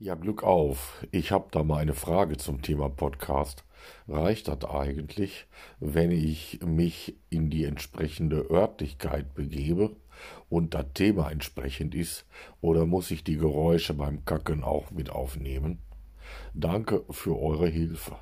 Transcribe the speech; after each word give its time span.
Ja, 0.00 0.16
Glück 0.16 0.42
auf. 0.42 1.06
Ich 1.12 1.30
habe 1.30 1.46
da 1.52 1.62
mal 1.62 1.76
eine 1.78 1.94
Frage 1.94 2.36
zum 2.36 2.62
Thema 2.62 2.88
Podcast. 2.88 3.64
Reicht 4.08 4.48
das 4.48 4.64
eigentlich, 4.64 5.46
wenn 5.78 6.10
ich 6.10 6.58
mich 6.64 7.16
in 7.30 7.48
die 7.48 7.62
entsprechende 7.62 8.50
Örtlichkeit 8.50 9.34
begebe 9.34 9.94
und 10.48 10.74
das 10.74 10.86
Thema 10.94 11.30
entsprechend 11.30 11.94
ist, 11.94 12.26
oder 12.60 12.86
muss 12.86 13.12
ich 13.12 13.22
die 13.22 13.36
Geräusche 13.36 13.94
beim 13.94 14.24
Kacken 14.24 14.64
auch 14.64 14.90
mit 14.90 15.10
aufnehmen? 15.10 15.78
Danke 16.54 17.04
für 17.10 17.38
eure 17.38 17.68
Hilfe. 17.68 18.16